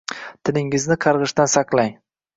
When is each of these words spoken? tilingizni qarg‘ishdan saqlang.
tilingizni 0.49 0.97
qarg‘ishdan 1.05 1.55
saqlang. 1.57 1.95